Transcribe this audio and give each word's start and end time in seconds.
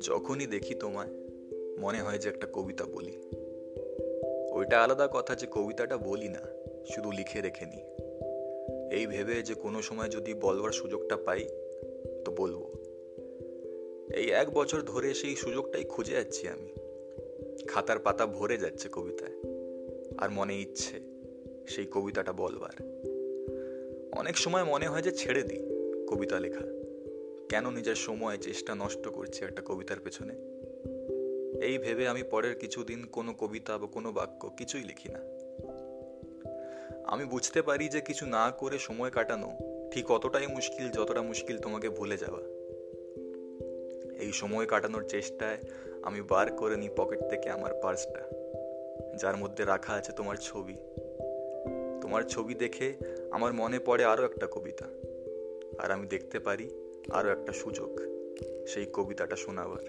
যখনই 0.00 0.46
দেখি 0.46 0.74
তোমায়, 0.74 1.08
মনে 1.78 2.02
হয় 2.02 2.18
যে 2.18 2.28
একটা 2.28 2.46
কবিতা 2.52 2.84
বলি। 2.84 3.12
ওইটা 4.50 4.82
আলাদা 4.82 5.08
কথা 5.12 5.34
যে 5.34 5.46
কবিতাটা 5.50 5.96
বলি 5.96 6.28
না, 6.28 6.40
শুধু 6.94 7.10
লিখে 7.10 7.40
রেখে 7.40 7.66
নিই। 7.66 7.82
এই 8.98 9.06
ভেবে 9.06 9.42
যে 9.42 9.54
কোনো 9.54 9.82
সময় 9.82 10.08
যদি 10.08 10.34
বলবার 10.34 10.72
সুযোগটা 10.72 11.16
পাই, 11.16 11.48
তো 12.24 12.32
বলব। 12.36 12.72
এই 14.14 14.30
এক 14.30 14.50
বছর 14.50 14.82
ধরে 14.82 15.14
সেই 15.14 15.36
সুযোগটাই 15.36 15.84
খুঁজে 15.84 16.12
যাচ্ছি 16.12 16.48
আমি। 16.48 16.72
খাতার 17.68 17.98
পাতা 17.98 18.26
ভরে 18.26 18.58
যাচ্ছে 18.58 18.88
কবিতায়, 18.92 19.32
আর 20.18 20.30
মনে 20.30 20.60
ইচ্ছে। 20.60 21.07
সেই 21.68 21.86
কবিতাটা 21.92 22.32
বলবার। 22.32 22.82
অনেক 24.12 24.38
সময় 24.38 24.64
মনে 24.64 24.86
হয় 24.86 25.02
যে 25.02 25.10
ছেড়ে 25.10 25.42
দিই 25.42 25.60
কবিতা 26.08 26.40
লেখা। 26.40 26.64
কেন 27.48 27.70
নিজের 27.70 27.94
সময়, 27.94 28.38
চেষ্টা 28.38 28.74
নষ্ট 28.74 29.08
করছে 29.08 29.44
একটা 29.44 29.62
কবিতার 29.66 29.96
পেছনে? 30.04 30.34
এই 31.66 31.78
ভেবে 31.78 32.08
আমি 32.08 32.22
পরের 32.22 32.54
কিছুদিন 32.54 33.06
কোনো 33.06 33.34
কবিতা 33.34 33.78
বা 33.78 33.86
কোনো 33.86 34.12
বাক্য 34.12 34.50
কিছুই 34.56 34.82
লিখি 34.82 35.08
না। 35.08 35.20
আমি 37.04 37.24
বুঝতে 37.24 37.62
পারি 37.62 37.88
যে 37.88 38.00
কিছু 38.00 38.26
না 38.26 38.50
করে 38.50 38.78
সময় 38.78 39.10
কাটানো 39.10 39.56
ঠিক 39.90 40.10
অতটাই 40.10 40.46
মুশকিল 40.46 40.90
যতটা 40.90 41.22
মুশকিল 41.22 41.58
তোমাকে 41.58 41.88
ভুলে 41.88 42.16
যাওয়া। 42.16 42.40
এই 44.20 44.32
সময় 44.32 44.66
কাটানোর 44.66 45.04
চেষ্টায় 45.08 45.58
আমি 46.02 46.22
বার 46.22 46.52
করে 46.52 46.76
নিই 46.76 46.88
পকেট 46.96 47.20
থেকে 47.30 47.50
আমার 47.50 47.74
পার্সটা 47.82 48.30
যার 49.16 49.36
মধ্যে 49.36 49.64
রাখা 49.64 49.92
আছে 49.92 50.12
তোমার 50.12 50.36
ছবি। 50.36 50.76
তোমার 52.08 52.22
ছবি 52.22 52.54
দেখে 52.54 52.94
আমার 53.30 53.52
মনে 53.52 53.78
পড়ে 53.78 54.04
আরও 54.04 54.24
একটা 54.24 54.46
কবিতা। 54.50 54.86
আর 55.78 55.90
আমি 55.90 56.06
দেখতে 56.06 56.38
পারি 56.38 56.70
আরও 57.10 57.28
একটা 57.28 57.52
সুযোগ 57.52 58.00
সেই 58.66 58.86
কবিতাটা 58.92 59.36
শোনাবার। 59.36 59.84